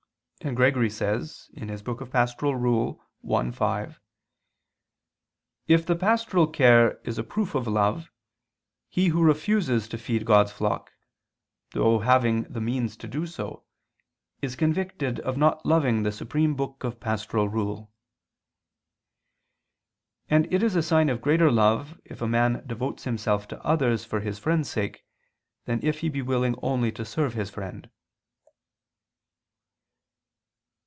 And 0.43 0.57
Gregory 0.57 0.89
says 0.89 1.51
(Pastor. 1.55 2.97
i, 3.31 3.51
5): 3.51 4.01
"If 5.67 5.85
the 5.85 5.95
pastoral 5.95 6.47
care 6.47 6.97
is 7.03 7.19
a 7.19 7.23
proof 7.23 7.53
of 7.53 7.67
love, 7.67 8.09
he 8.89 9.09
who 9.09 9.21
refuses 9.21 9.87
to 9.89 9.99
feed 9.99 10.25
God's 10.25 10.51
flock, 10.51 10.93
though 11.73 11.99
having 11.99 12.45
the 12.51 12.59
means 12.59 12.97
to 12.97 13.07
do 13.07 13.27
so, 13.27 13.65
is 14.41 14.55
convicted 14.55 15.19
of 15.19 15.37
not 15.37 15.63
loving 15.63 16.01
the 16.01 16.11
supreme 16.11 16.57
Pastor." 16.57 17.37
And 20.27 20.51
it 20.51 20.63
is 20.63 20.75
a 20.75 20.81
sign 20.81 21.09
of 21.09 21.21
greater 21.21 21.51
love 21.51 22.01
if 22.03 22.19
a 22.19 22.27
man 22.27 22.63
devotes 22.65 23.03
himself 23.03 23.47
to 23.49 23.63
others 23.63 24.05
for 24.05 24.21
his 24.21 24.39
friend's 24.39 24.71
sake, 24.71 25.05
than 25.65 25.85
if 25.85 25.99
he 25.99 26.09
be 26.09 26.23
willing 26.23 26.55
only 26.63 26.91
to 26.93 27.05
serve 27.05 27.35
his 27.35 27.51
friend. 27.51 27.91